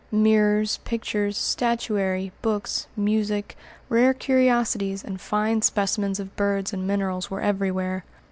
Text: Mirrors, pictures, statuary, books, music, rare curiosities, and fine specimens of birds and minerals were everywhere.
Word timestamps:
Mirrors, 0.11 0.77
pictures, 0.83 1.37
statuary, 1.37 2.31
books, 2.41 2.87
music, 2.97 3.55
rare 3.87 4.15
curiosities, 4.15 5.03
and 5.03 5.21
fine 5.21 5.61
specimens 5.61 6.19
of 6.19 6.35
birds 6.35 6.73
and 6.73 6.87
minerals 6.87 7.29
were 7.29 7.41
everywhere. 7.41 8.03